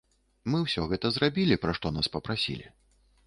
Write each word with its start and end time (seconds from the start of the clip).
Мы 0.51 0.61
ўсё 0.61 0.85
гэта 0.93 1.11
зрабілі, 1.17 1.59
пра 1.65 1.75
што 1.79 1.93
нас 1.99 2.11
папрасілі. 2.17 2.65